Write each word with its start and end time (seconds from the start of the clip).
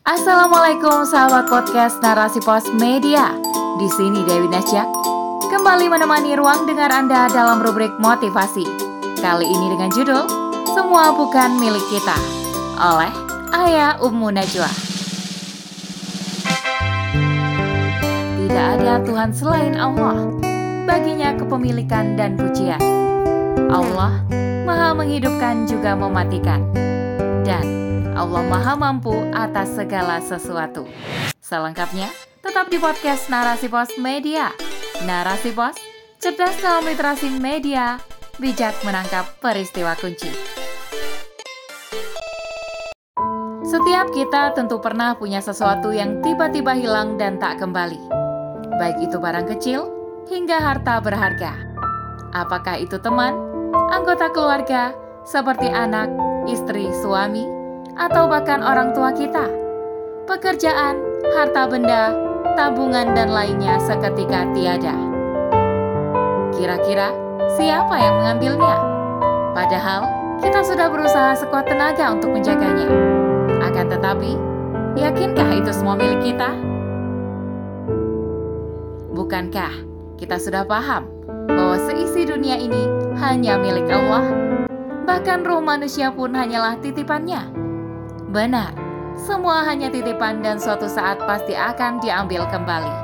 Assalamualaikum 0.00 1.04
sahabat 1.04 1.52
podcast 1.52 2.00
Narasi 2.00 2.40
Pos 2.40 2.64
Media. 2.72 3.36
Di 3.76 3.84
sini 3.92 4.24
Dewi 4.24 4.48
Nasya 4.48 4.88
kembali 5.52 5.92
menemani 5.92 6.32
ruang 6.40 6.64
dengar 6.64 6.88
Anda 6.88 7.28
dalam 7.28 7.60
rubrik 7.60 7.92
motivasi. 8.00 8.64
Kali 9.20 9.44
ini 9.44 9.66
dengan 9.68 9.92
judul 9.92 10.24
Semua 10.72 11.12
Bukan 11.12 11.60
Milik 11.60 11.84
Kita 11.92 12.16
oleh 12.80 13.12
Ayah 13.52 14.00
Ummu 14.00 14.32
Najwa. 14.32 14.72
Tidak 18.40 18.66
ada 18.80 19.04
Tuhan 19.04 19.36
selain 19.36 19.76
Allah. 19.76 20.16
Baginya 20.88 21.36
kepemilikan 21.36 22.16
dan 22.16 22.40
pujian. 22.40 22.80
Allah 23.68 24.24
Maha 24.64 24.96
menghidupkan 24.96 25.68
juga 25.68 25.92
mematikan. 25.92 26.89
Allah 28.20 28.44
Maha 28.44 28.76
Mampu 28.76 29.16
atas 29.32 29.72
segala 29.72 30.20
sesuatu. 30.20 30.84
Selengkapnya, 31.40 32.12
tetap 32.44 32.68
di 32.68 32.76
podcast 32.76 33.32
Narasi 33.32 33.72
Pos 33.72 33.96
Media. 33.96 34.52
Narasi 35.08 35.56
Pos, 35.56 35.72
cerdas 36.20 36.52
dalam 36.60 36.84
literasi 36.84 37.32
media, 37.40 37.96
bijak 38.36 38.76
menangkap 38.84 39.24
peristiwa 39.40 39.96
kunci. 39.96 40.28
Setiap 43.64 44.12
kita 44.12 44.52
tentu 44.52 44.76
pernah 44.84 45.16
punya 45.16 45.40
sesuatu 45.40 45.88
yang 45.88 46.20
tiba-tiba 46.20 46.76
hilang 46.76 47.16
dan 47.16 47.40
tak 47.40 47.56
kembali. 47.56 48.04
Baik 48.76 49.00
itu 49.00 49.16
barang 49.16 49.48
kecil 49.56 49.88
hingga 50.28 50.60
harta 50.60 51.00
berharga. 51.00 51.56
Apakah 52.36 52.84
itu 52.84 53.00
teman, 53.00 53.32
anggota 53.88 54.28
keluarga, 54.28 54.92
seperti 55.24 55.72
anak, 55.72 56.12
istri, 56.44 56.84
suami, 57.00 57.59
atau 58.00 58.24
bahkan 58.24 58.64
orang 58.64 58.96
tua 58.96 59.12
kita. 59.12 59.44
Pekerjaan, 60.24 60.96
harta 61.36 61.68
benda, 61.68 62.16
tabungan, 62.56 63.12
dan 63.12 63.28
lainnya 63.28 63.76
seketika 63.76 64.48
tiada. 64.56 64.96
Kira-kira 66.56 67.12
siapa 67.60 67.94
yang 68.00 68.14
mengambilnya? 68.24 68.76
Padahal 69.52 70.08
kita 70.40 70.64
sudah 70.64 70.88
berusaha 70.88 71.36
sekuat 71.36 71.68
tenaga 71.68 72.16
untuk 72.16 72.32
menjaganya. 72.32 72.88
Akan 73.60 73.92
tetapi, 73.92 74.32
yakinkah 74.96 75.60
itu 75.60 75.70
semua 75.76 75.92
milik 76.00 76.32
kita? 76.32 76.56
Bukankah 79.12 79.72
kita 80.16 80.40
sudah 80.40 80.64
paham 80.64 81.04
bahwa 81.44 81.76
seisi 81.84 82.24
dunia 82.24 82.56
ini 82.56 82.88
hanya 83.20 83.60
milik 83.60 83.84
Allah? 83.92 84.24
Bahkan 85.04 85.44
roh 85.44 85.60
manusia 85.60 86.08
pun 86.14 86.32
hanyalah 86.32 86.78
titipannya. 86.80 87.59
Benar, 88.30 88.70
semua 89.18 89.66
hanya 89.66 89.90
titipan 89.90 90.38
dan 90.38 90.62
suatu 90.62 90.86
saat 90.86 91.18
pasti 91.26 91.50
akan 91.50 91.98
diambil 91.98 92.46
kembali. 92.46 92.94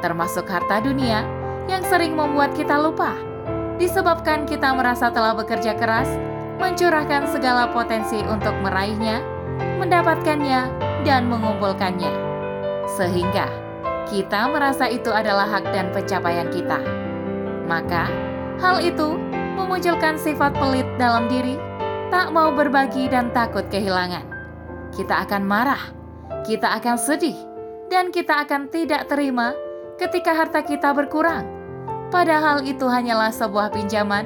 Termasuk 0.00 0.48
harta 0.48 0.80
dunia 0.80 1.20
yang 1.68 1.84
sering 1.84 2.16
membuat 2.16 2.56
kita 2.56 2.80
lupa. 2.80 3.12
Disebabkan 3.76 4.48
kita 4.48 4.72
merasa 4.72 5.12
telah 5.12 5.36
bekerja 5.36 5.76
keras, 5.76 6.08
mencurahkan 6.56 7.28
segala 7.28 7.68
potensi 7.76 8.16
untuk 8.24 8.56
meraihnya, 8.64 9.20
mendapatkannya, 9.84 10.72
dan 11.04 11.28
mengumpulkannya. 11.28 12.08
Sehingga 12.96 13.52
kita 14.08 14.48
merasa 14.48 14.88
itu 14.88 15.12
adalah 15.12 15.44
hak 15.44 15.76
dan 15.76 15.92
pencapaian 15.92 16.48
kita. 16.48 16.80
Maka, 17.68 18.08
hal 18.64 18.80
itu 18.80 19.12
memunculkan 19.60 20.16
sifat 20.16 20.56
pelit 20.56 20.88
dalam 20.96 21.28
diri, 21.28 21.60
tak 22.08 22.32
mau 22.32 22.48
berbagi 22.48 23.12
dan 23.12 23.28
takut 23.36 23.68
kehilangan 23.68 24.37
kita 24.94 25.24
akan 25.26 25.42
marah, 25.44 25.82
kita 26.44 26.76
akan 26.80 26.96
sedih, 26.96 27.36
dan 27.92 28.12
kita 28.12 28.44
akan 28.44 28.68
tidak 28.68 29.08
terima 29.08 29.56
ketika 29.96 30.32
harta 30.32 30.60
kita 30.64 30.92
berkurang. 30.92 31.44
Padahal 32.08 32.64
itu 32.64 32.88
hanyalah 32.88 33.28
sebuah 33.28 33.72
pinjaman, 33.72 34.24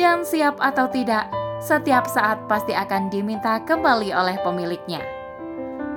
dan 0.00 0.24
siap 0.24 0.56
atau 0.60 0.88
tidak, 0.88 1.28
setiap 1.60 2.08
saat 2.08 2.48
pasti 2.48 2.72
akan 2.72 3.12
diminta 3.12 3.60
kembali 3.68 4.08
oleh 4.16 4.40
pemiliknya. 4.40 5.04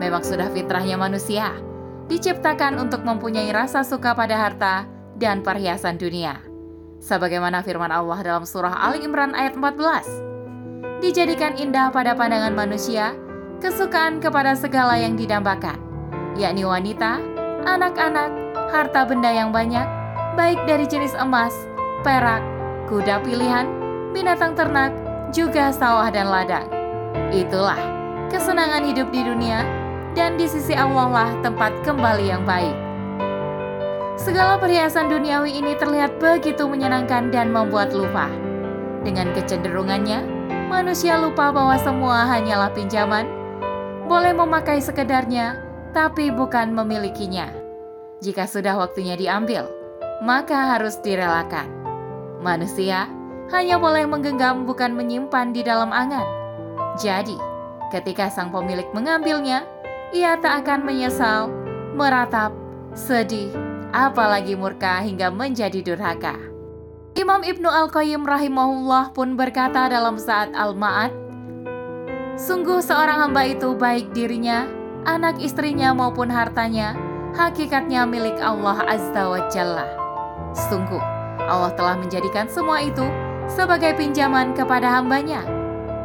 Memang 0.03 0.25
sudah 0.25 0.51
fitrahnya 0.51 0.99
manusia, 0.99 1.55
diciptakan 2.11 2.75
untuk 2.75 3.07
mempunyai 3.07 3.47
rasa 3.55 3.85
suka 3.87 4.11
pada 4.11 4.35
harta 4.35 4.83
dan 5.15 5.39
perhiasan 5.39 5.95
dunia. 5.95 6.43
Sebagaimana 6.99 7.63
firman 7.63 7.91
Allah 7.91 8.19
dalam 8.23 8.43
surah 8.43 8.75
Ali 8.83 9.03
Imran 9.03 9.31
ayat 9.35 9.55
14. 9.55 10.99
Dijadikan 11.03 11.55
indah 11.59 11.91
pada 11.91 12.15
pandangan 12.15 12.55
manusia, 12.55 13.11
kesukaan 13.63 14.19
kepada 14.19 14.59
segala 14.59 14.99
yang 14.99 15.15
didambakan, 15.15 15.79
yakni 16.35 16.67
wanita, 16.67 17.23
anak-anak, 17.63 18.27
harta 18.75 19.07
benda 19.07 19.31
yang 19.31 19.55
banyak, 19.55 19.87
baik 20.35 20.59
dari 20.67 20.83
jenis 20.83 21.15
emas, 21.15 21.55
perak, 22.03 22.43
kuda 22.91 23.23
pilihan, 23.23 23.63
binatang 24.11 24.51
ternak, 24.51 24.91
juga 25.31 25.71
sawah 25.71 26.11
dan 26.11 26.27
ladang. 26.27 26.67
Itulah 27.31 27.79
kesenangan 28.27 28.83
hidup 28.83 29.07
di 29.15 29.23
dunia, 29.23 29.63
dan 30.11 30.35
di 30.35 30.45
sisi 30.45 30.75
Allah 30.75 31.07
lah 31.07 31.29
tempat 31.39 31.71
kembali 31.87 32.25
yang 32.27 32.43
baik. 32.43 32.75
Segala 34.19 34.59
perhiasan 34.59 35.07
duniawi 35.07 35.55
ini 35.55 35.73
terlihat 35.79 36.19
begitu 36.19 36.67
menyenangkan 36.67 37.31
dan 37.31 37.49
membuat 37.49 37.95
lupa. 37.95 38.27
Dengan 39.07 39.31
kecenderungannya, 39.33 40.21
manusia 40.69 41.17
lupa 41.17 41.49
bahwa 41.49 41.75
semua 41.81 42.29
hanyalah 42.29 42.69
pinjaman, 42.71 43.42
boleh 44.07 44.35
memakai 44.35 44.83
sekedarnya, 44.83 45.59
tapi 45.95 46.29
bukan 46.33 46.75
memilikinya. 46.75 47.47
Jika 48.23 48.47
sudah 48.47 48.79
waktunya 48.79 49.19
diambil, 49.19 49.67
maka 50.23 50.75
harus 50.75 50.99
direlakan. 51.03 51.67
Manusia 52.39 53.07
hanya 53.51 53.75
boleh 53.79 54.07
menggenggam, 54.07 54.63
bukan 54.63 54.95
menyimpan 54.95 55.51
di 55.51 55.61
dalam 55.63 55.91
angan. 55.91 56.25
Jadi, 56.95 57.35
ketika 57.91 58.31
sang 58.31 58.51
pemilik 58.51 58.87
mengambilnya, 58.95 59.67
ia 60.15 60.39
tak 60.39 60.63
akan 60.63 60.87
menyesal, 60.87 61.51
meratap, 61.95 62.55
sedih, 62.95 63.51
apalagi 63.91 64.55
murka 64.57 65.03
hingga 65.03 65.29
menjadi 65.29 65.83
durhaka. 65.83 66.37
Imam 67.13 67.45
Ibnu 67.45 67.69
Al-Qayyim 67.69 68.25
rahimahullah 68.25 69.13
pun 69.13 69.37
berkata 69.37 69.85
dalam 69.85 70.17
saat 70.17 70.49
Al-Ma'ad, 70.57 71.13
Sungguh 72.33 72.81
seorang 72.81 73.29
hamba 73.29 73.45
itu 73.45 73.77
baik 73.77 74.09
dirinya, 74.09 74.65
anak 75.05 75.37
istrinya 75.37 75.93
maupun 75.93 76.33
hartanya, 76.33 76.97
hakikatnya 77.37 78.09
milik 78.09 78.41
Allah 78.41 78.81
Azza 78.89 79.29
wa 79.29 79.41
Jalla. 79.53 79.85
Sungguh, 80.57 80.97
Allah 81.45 81.69
telah 81.77 81.93
menjadikan 81.93 82.49
semua 82.49 82.81
itu 82.81 83.05
sebagai 83.45 83.93
pinjaman 83.93 84.57
kepada 84.57 84.89
hambanya. 84.89 85.45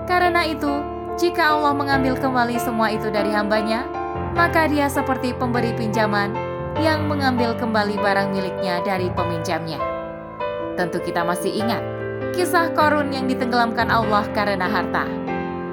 Karena 0.05 0.44
itu, 0.44 0.84
jika 1.16 1.56
Allah 1.56 1.72
mengambil 1.72 2.12
kembali 2.12 2.60
semua 2.60 2.93
itu 2.93 3.09
dari 3.09 3.33
hambanya, 3.33 3.89
maka 4.37 4.69
dia 4.69 4.84
seperti 4.93 5.33
pemberi 5.33 5.72
pinjaman 5.81 6.37
yang 6.77 7.09
mengambil 7.09 7.56
kembali 7.56 7.97
barang 7.97 8.37
miliknya 8.37 8.84
dari 8.84 9.09
peminjamnya. 9.16 9.81
Tentu 10.77 11.00
kita 11.00 11.25
masih 11.25 11.56
ingat 11.56 11.81
kisah 12.37 12.71
Korun 12.77 13.16
yang 13.16 13.25
ditenggelamkan 13.25 13.89
Allah 13.89 14.28
karena 14.37 14.69
harta. 14.69 15.09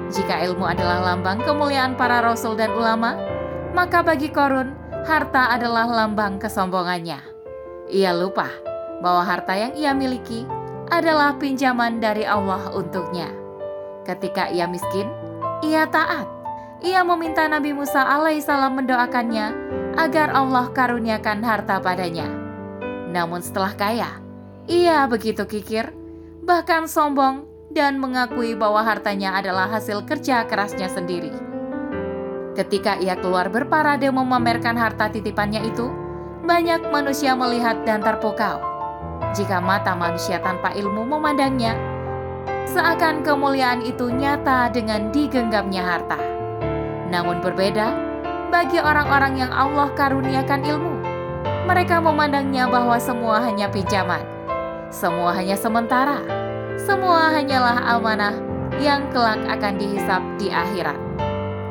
Jika 0.06 0.38
ilmu 0.46 0.62
adalah 0.62 1.02
lambang 1.12 1.42
kemuliaan 1.42 1.98
para 1.98 2.22
rasul 2.22 2.54
dan 2.54 2.70
ulama, 2.70 3.18
maka 3.74 4.06
bagi 4.06 4.30
Korun, 4.30 4.70
harta 5.02 5.50
adalah 5.50 5.86
lambang 5.90 6.38
kesombongannya. 6.38 7.18
Ia 7.90 8.14
lupa 8.14 8.46
bahwa 9.02 9.26
harta 9.26 9.58
yang 9.58 9.74
ia 9.74 9.90
miliki 9.90 10.46
adalah 10.90 11.34
pinjaman 11.34 11.98
dari 11.98 12.22
Allah 12.22 12.70
untuknya. 12.70 13.30
Ketika 14.06 14.46
ia 14.50 14.70
miskin, 14.70 15.10
ia 15.66 15.90
taat. 15.90 16.30
Ia 16.84 17.02
meminta 17.02 17.48
Nabi 17.50 17.74
Musa 17.74 18.04
alaihissalam 18.06 18.78
mendoakannya 18.78 19.46
agar 19.98 20.30
Allah 20.30 20.70
karuniakan 20.70 21.42
harta 21.42 21.82
padanya. 21.82 22.30
Namun 23.10 23.42
setelah 23.42 23.74
kaya, 23.74 24.10
ia 24.70 25.02
begitu 25.10 25.48
kikir, 25.48 25.90
bahkan 26.44 26.86
sombong 26.86 27.55
dan 27.76 28.00
mengakui 28.00 28.56
bahwa 28.56 28.80
hartanya 28.80 29.36
adalah 29.36 29.68
hasil 29.68 30.08
kerja 30.08 30.48
kerasnya 30.48 30.88
sendiri. 30.88 31.28
Ketika 32.56 32.96
ia 32.96 33.20
keluar 33.20 33.52
berparade 33.52 34.08
memamerkan 34.08 34.80
harta 34.80 35.12
titipannya 35.12 35.60
itu, 35.68 35.92
banyak 36.48 36.88
manusia 36.88 37.36
melihat 37.36 37.84
dan 37.84 38.00
terpukau. 38.00 38.64
Jika 39.36 39.60
mata 39.60 39.92
manusia 39.92 40.40
tanpa 40.40 40.72
ilmu 40.72 41.04
memandangnya, 41.04 41.76
seakan 42.64 43.20
kemuliaan 43.20 43.84
itu 43.84 44.08
nyata 44.08 44.72
dengan 44.72 45.12
digenggamnya 45.12 45.84
harta. 45.84 46.16
Namun 47.12 47.44
berbeda 47.44 47.92
bagi 48.48 48.80
orang-orang 48.80 49.36
yang 49.36 49.52
Allah 49.52 49.92
karuniakan 49.92 50.64
ilmu. 50.64 50.94
Mereka 51.68 52.00
memandangnya 52.00 52.72
bahwa 52.72 52.96
semua 52.96 53.44
hanya 53.44 53.68
pinjaman, 53.68 54.24
semua 54.88 55.36
hanya 55.36 55.58
sementara, 55.58 56.45
semua 56.76 57.32
hanyalah 57.32 57.96
amanah 57.96 58.36
yang 58.76 59.08
kelak 59.08 59.40
akan 59.48 59.80
dihisap 59.80 60.20
di 60.36 60.52
akhirat. 60.52 60.96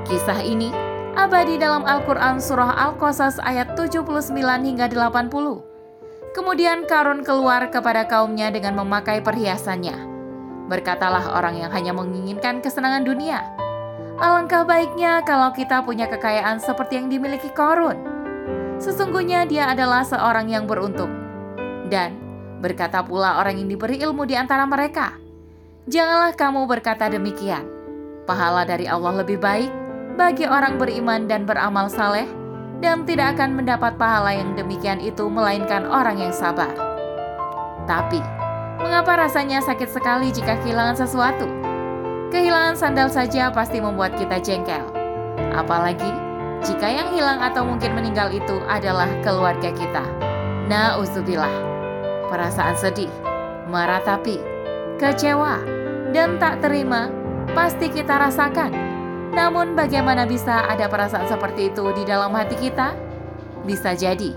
Kisah 0.10 0.42
ini 0.42 0.74
abadi 1.14 1.62
dalam 1.62 1.86
Al-Quran 1.86 2.42
Surah 2.42 2.74
Al-Qasas 2.74 3.38
ayat 3.42 3.78
79 3.78 4.34
hingga 4.42 4.90
80. 4.90 6.34
Kemudian 6.34 6.84
Karun 6.90 7.24
keluar 7.24 7.70
kepada 7.72 8.04
kaumnya 8.10 8.52
dengan 8.52 8.76
memakai 8.82 9.22
perhiasannya. 9.24 9.96
Berkatalah 10.68 11.38
orang 11.38 11.62
yang 11.62 11.72
hanya 11.72 11.94
menginginkan 11.94 12.60
kesenangan 12.60 13.06
dunia. 13.06 13.40
Alangkah 14.18 14.66
baiknya 14.66 15.22
kalau 15.24 15.54
kita 15.54 15.86
punya 15.86 16.10
kekayaan 16.10 16.58
seperti 16.58 16.98
yang 16.98 17.08
dimiliki 17.08 17.48
Korun. 17.54 17.96
Sesungguhnya 18.82 19.48
dia 19.48 19.72
adalah 19.72 20.04
seorang 20.04 20.52
yang 20.52 20.68
beruntung. 20.68 21.14
Dan 21.88 22.25
berkata 22.60 23.04
pula 23.04 23.40
orang 23.40 23.60
yang 23.60 23.70
diberi 23.72 24.00
ilmu 24.00 24.24
di 24.28 24.36
antara 24.38 24.64
mereka, 24.68 25.26
Janganlah 25.86 26.34
kamu 26.34 26.66
berkata 26.66 27.06
demikian. 27.14 27.62
Pahala 28.26 28.66
dari 28.66 28.90
Allah 28.90 29.22
lebih 29.22 29.38
baik 29.38 29.70
bagi 30.18 30.50
orang 30.50 30.82
beriman 30.82 31.30
dan 31.30 31.46
beramal 31.46 31.94
saleh, 31.94 32.26
dan 32.82 33.06
tidak 33.06 33.38
akan 33.38 33.54
mendapat 33.54 33.94
pahala 33.94 34.34
yang 34.34 34.58
demikian 34.58 34.98
itu 34.98 35.30
melainkan 35.30 35.86
orang 35.86 36.18
yang 36.18 36.34
sabar. 36.34 36.74
Tapi, 37.86 38.18
mengapa 38.82 39.30
rasanya 39.30 39.62
sakit 39.62 39.94
sekali 39.94 40.34
jika 40.34 40.58
kehilangan 40.66 40.98
sesuatu? 41.06 41.46
Kehilangan 42.34 42.74
sandal 42.74 43.14
saja 43.14 43.54
pasti 43.54 43.78
membuat 43.78 44.18
kita 44.18 44.42
jengkel. 44.42 44.82
Apalagi 45.54 46.10
jika 46.66 46.90
yang 46.90 47.14
hilang 47.14 47.46
atau 47.46 47.62
mungkin 47.62 47.94
meninggal 47.94 48.34
itu 48.34 48.58
adalah 48.66 49.06
keluarga 49.22 49.70
kita. 49.70 50.02
Nah, 50.66 50.98
uzubillah. 50.98 51.75
Perasaan 52.26 52.76
sedih, 52.78 53.12
meratapi, 53.70 54.42
kecewa, 54.98 55.62
dan 56.12 56.42
tak 56.42 56.64
terima 56.66 57.10
pasti 57.54 57.92
kita 57.92 58.18
rasakan. 58.18 58.74
Namun 59.36 59.76
bagaimana 59.76 60.24
bisa 60.24 60.66
ada 60.66 60.88
perasaan 60.88 61.28
seperti 61.28 61.70
itu 61.70 61.92
di 61.92 62.08
dalam 62.08 62.32
hati 62.32 62.56
kita? 62.56 62.96
Bisa 63.68 63.94
jadi 63.94 64.32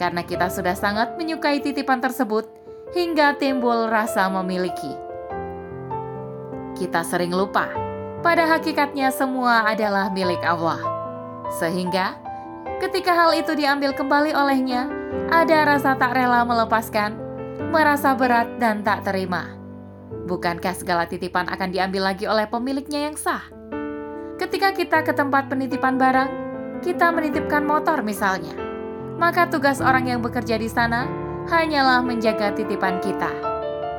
karena 0.00 0.24
kita 0.24 0.48
sudah 0.48 0.72
sangat 0.72 1.14
menyukai 1.20 1.60
titipan 1.60 2.00
tersebut 2.00 2.48
hingga 2.96 3.36
timbul 3.36 3.86
rasa 3.86 4.26
memiliki. 4.32 4.90
Kita 6.74 7.04
sering 7.04 7.30
lupa, 7.36 7.68
pada 8.24 8.48
hakikatnya 8.48 9.12
semua 9.12 9.68
adalah 9.68 10.08
milik 10.08 10.40
Allah. 10.40 10.80
Sehingga 11.60 12.16
ketika 12.80 13.12
hal 13.12 13.36
itu 13.36 13.52
diambil 13.52 13.92
kembali 13.92 14.32
olehnya, 14.32 14.88
ada 15.28 15.68
rasa 15.68 15.92
tak 15.94 16.16
rela 16.16 16.42
melepaskan, 16.48 17.29
merasa 17.68 18.16
berat 18.16 18.56
dan 18.56 18.80
tak 18.80 19.04
terima. 19.04 19.52
Bukankah 20.24 20.72
segala 20.72 21.04
titipan 21.04 21.44
akan 21.52 21.68
diambil 21.68 22.08
lagi 22.08 22.24
oleh 22.24 22.48
pemiliknya 22.48 23.10
yang 23.10 23.16
sah? 23.20 23.44
Ketika 24.40 24.72
kita 24.72 25.04
ke 25.04 25.12
tempat 25.12 25.52
penitipan 25.52 26.00
barang, 26.00 26.30
kita 26.80 27.12
menitipkan 27.12 27.60
motor 27.60 28.00
misalnya, 28.00 28.56
maka 29.20 29.44
tugas 29.44 29.84
orang 29.84 30.08
yang 30.08 30.24
bekerja 30.24 30.56
di 30.56 30.64
sana 30.64 31.04
hanyalah 31.52 32.00
menjaga 32.00 32.56
titipan 32.56 33.04
kita. 33.04 33.28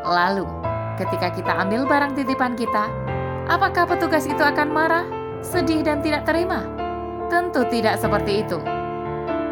Lalu, 0.01 0.49
ketika 0.97 1.29
kita 1.29 1.53
ambil 1.61 1.85
barang 1.85 2.17
titipan 2.17 2.57
kita, 2.57 2.89
apakah 3.45 3.85
petugas 3.85 4.25
itu 4.25 4.41
akan 4.41 4.73
marah, 4.73 5.05
sedih, 5.45 5.85
dan 5.85 6.01
tidak 6.01 6.25
terima? 6.25 6.65
Tentu 7.29 7.61
tidak 7.69 8.01
seperti 8.01 8.41
itu, 8.41 8.57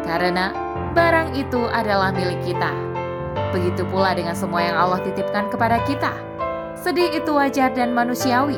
karena 0.02 0.50
barang 0.90 1.38
itu 1.38 1.70
adalah 1.70 2.10
milik 2.10 2.42
kita. 2.42 2.89
Begitu 3.50 3.82
pula 3.88 4.14
dengan 4.14 4.34
semua 4.34 4.62
yang 4.62 4.76
Allah 4.78 5.02
titipkan 5.02 5.50
kepada 5.50 5.82
kita 5.86 6.30
Sedih 6.80 7.12
itu 7.12 7.36
wajar 7.36 7.76
dan 7.76 7.92
manusiawi, 7.92 8.56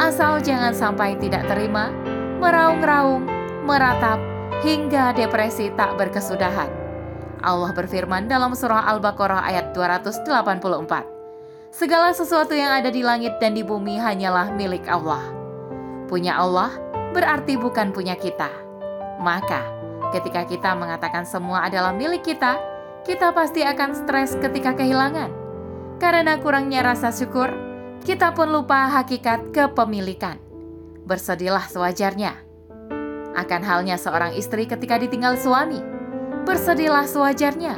asal 0.00 0.40
jangan 0.40 0.72
sampai 0.72 1.12
tidak 1.20 1.44
terima, 1.44 1.92
meraung-raung, 2.40 3.28
meratap, 3.68 4.16
hingga 4.64 5.12
depresi 5.12 5.68
tak 5.76 5.92
berkesudahan. 6.00 6.72
Allah 7.44 7.72
berfirman 7.76 8.32
dalam 8.32 8.56
surah 8.56 8.88
Al-Baqarah 8.96 9.44
ayat 9.44 9.76
284. 9.76 10.24
Segala 11.68 12.16
sesuatu 12.16 12.56
yang 12.56 12.72
ada 12.80 12.88
di 12.88 13.04
langit 13.04 13.36
dan 13.44 13.52
di 13.52 13.60
bumi 13.60 14.00
hanyalah 14.00 14.56
milik 14.56 14.88
Allah. 14.88 15.20
Punya 16.08 16.40
Allah 16.40 16.72
berarti 17.12 17.60
bukan 17.60 17.92
punya 17.92 18.16
kita. 18.16 18.48
Maka, 19.20 19.68
ketika 20.16 20.48
kita 20.48 20.72
mengatakan 20.72 21.28
semua 21.28 21.68
adalah 21.68 21.92
milik 21.92 22.24
kita, 22.24 22.56
kita 23.04 23.32
pasti 23.32 23.64
akan 23.64 23.96
stres 23.96 24.36
ketika 24.38 24.76
kehilangan 24.76 25.40
karena 26.00 26.40
kurangnya 26.40 26.80
rasa 26.80 27.12
syukur, 27.12 27.52
kita 28.08 28.32
pun 28.32 28.48
lupa 28.48 28.88
hakikat 28.88 29.52
kepemilikan. 29.52 30.40
Bersedihlah 31.04 31.68
sewajarnya. 31.68 32.32
Akan 33.36 33.60
halnya 33.60 34.00
seorang 34.00 34.32
istri 34.32 34.64
ketika 34.64 34.96
ditinggal 34.96 35.36
suami. 35.36 35.76
Bersedihlah 36.48 37.04
sewajarnya. 37.04 37.76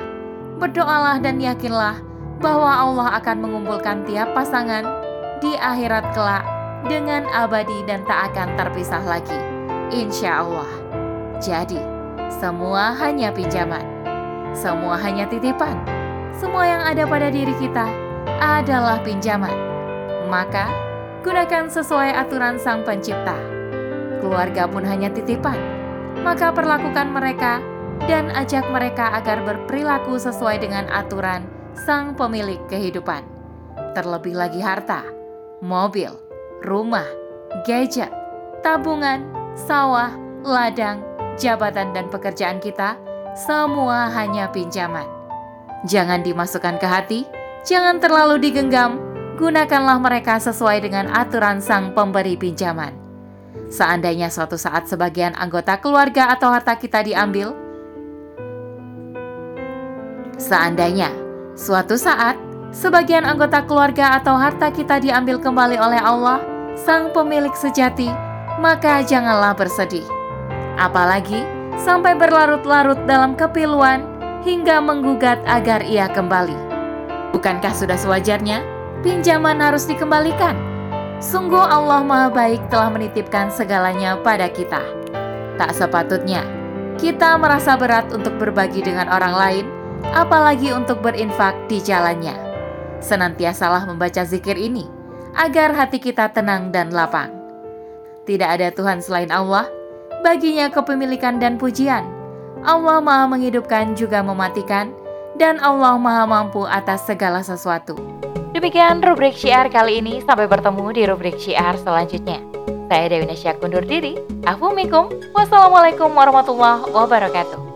Berdoalah 0.62 1.18
dan 1.18 1.42
yakinlah 1.42 1.98
bahwa 2.38 2.70
Allah 2.70 3.18
akan 3.18 3.42
mengumpulkan 3.42 4.06
tiap 4.06 4.30
pasangan 4.38 4.86
di 5.42 5.58
akhirat 5.58 6.14
kelak 6.14 6.46
dengan 6.86 7.26
abadi 7.34 7.82
dan 7.90 8.06
tak 8.06 8.30
akan 8.30 8.54
terpisah 8.54 9.02
lagi. 9.02 9.38
Insya 9.90 10.46
Allah. 10.46 10.70
Jadi, 11.42 11.82
semua 12.38 12.94
hanya 13.02 13.34
pinjaman. 13.34 13.91
Semua 14.52 15.00
hanya 15.00 15.24
titipan. 15.24 15.80
Semua 16.36 16.68
yang 16.68 16.82
ada 16.84 17.08
pada 17.08 17.32
diri 17.32 17.56
kita 17.56 17.88
adalah 18.40 19.00
pinjaman. 19.00 19.54
Maka, 20.28 20.68
gunakan 21.24 21.72
sesuai 21.72 22.12
aturan 22.12 22.60
Sang 22.60 22.84
Pencipta. 22.84 23.36
Keluarga 24.20 24.68
pun 24.68 24.84
hanya 24.84 25.08
titipan, 25.08 25.56
maka 26.20 26.52
perlakukan 26.54 27.10
mereka 27.10 27.58
dan 28.06 28.30
ajak 28.34 28.66
mereka 28.70 29.14
agar 29.18 29.42
berperilaku 29.42 30.18
sesuai 30.18 30.62
dengan 30.62 30.86
aturan 30.92 31.48
Sang 31.74 32.14
Pemilik 32.14 32.60
kehidupan. 32.68 33.24
Terlebih 33.96 34.36
lagi 34.36 34.60
harta, 34.60 35.04
mobil, 35.64 36.12
rumah, 36.60 37.06
gadget, 37.64 38.12
tabungan, 38.60 39.24
sawah, 39.56 40.12
ladang, 40.44 41.00
jabatan, 41.40 41.92
dan 41.96 42.06
pekerjaan 42.12 42.60
kita 42.60 42.96
semua 43.32 44.12
hanya 44.12 44.48
pinjaman. 44.52 45.08
Jangan 45.88 46.22
dimasukkan 46.22 46.78
ke 46.78 46.86
hati, 46.86 47.20
Jangan 47.62 48.02
terlalu 48.02 48.42
digenggam, 48.42 48.98
gunakanlah 49.38 50.02
mereka 50.02 50.34
sesuai 50.42 50.82
dengan 50.82 51.06
aturan 51.14 51.62
sang 51.62 51.94
pemberi 51.94 52.34
pinjaman. 52.34 52.90
Seandainya 53.70 54.34
suatu 54.34 54.58
saat 54.58 54.90
sebagian 54.90 55.38
anggota 55.38 55.78
keluarga 55.78 56.34
atau 56.34 56.50
harta 56.50 56.74
kita 56.74 57.06
diambil, 57.06 57.54
seandainya 60.42 61.14
suatu 61.54 61.94
saat 61.94 62.34
sebagian 62.74 63.22
anggota 63.22 63.62
keluarga 63.62 64.18
atau 64.18 64.34
harta 64.34 64.74
kita 64.74 64.98
diambil 64.98 65.38
kembali 65.38 65.78
oleh 65.78 66.02
Allah, 66.02 66.42
sang 66.74 67.14
pemilik 67.14 67.54
sejati, 67.54 68.10
maka 68.58 69.06
janganlah 69.06 69.54
bersedih. 69.54 70.04
Apalagi 70.82 71.46
sampai 71.80 72.12
berlarut-larut 72.18 72.98
dalam 73.08 73.32
kepiluan 73.38 74.04
hingga 74.42 74.82
menggugat 74.82 75.40
agar 75.46 75.80
ia 75.86 76.10
kembali. 76.10 76.56
Bukankah 77.32 77.72
sudah 77.72 77.96
sewajarnya 77.96 78.60
pinjaman 79.00 79.62
harus 79.62 79.88
dikembalikan? 79.88 80.54
Sungguh 81.22 81.62
Allah 81.62 82.02
Maha 82.02 82.28
Baik 82.34 82.66
telah 82.66 82.90
menitipkan 82.90 83.48
segalanya 83.48 84.18
pada 84.20 84.50
kita. 84.50 84.82
Tak 85.54 85.70
sepatutnya 85.70 86.42
kita 87.00 87.34
merasa 87.34 87.74
berat 87.74 88.10
untuk 88.14 88.36
berbagi 88.36 88.84
dengan 88.84 89.10
orang 89.10 89.34
lain, 89.34 89.66
apalagi 90.12 90.70
untuk 90.70 91.00
berinfak 91.02 91.56
di 91.66 91.82
jalannya. 91.82 92.34
Senantiasalah 93.02 93.88
membaca 93.90 94.22
zikir 94.22 94.54
ini 94.54 94.86
agar 95.34 95.74
hati 95.74 95.98
kita 95.98 96.30
tenang 96.30 96.70
dan 96.70 96.94
lapang. 96.94 97.32
Tidak 98.22 98.46
ada 98.46 98.70
Tuhan 98.70 99.02
selain 99.02 99.34
Allah, 99.34 99.66
baginya 100.22 100.70
kepemilikan 100.70 101.36
dan 101.42 101.58
pujian. 101.58 102.06
Allah 102.62 103.02
Maha 103.02 103.26
menghidupkan 103.26 103.98
juga 103.98 104.22
mematikan, 104.22 104.94
dan 105.36 105.58
Allah 105.58 105.98
Maha 105.98 106.24
Mampu 106.30 106.62
atas 106.62 107.02
segala 107.02 107.42
sesuatu. 107.42 107.98
Demikian 108.54 109.02
rubrik 109.02 109.34
syiar 109.34 109.66
kali 109.66 109.98
ini, 109.98 110.22
sampai 110.22 110.46
bertemu 110.46 110.86
di 110.94 111.02
rubrik 111.10 111.36
syiar 111.42 111.74
selanjutnya. 111.74 112.38
Saya 112.86 113.08
Dewi 113.10 113.26
Nasya 113.26 113.58
kundur 113.58 113.82
diri. 113.82 114.20
Assalamualaikum 114.46 116.12
warahmatullahi 116.12 116.86
wabarakatuh. 116.92 117.71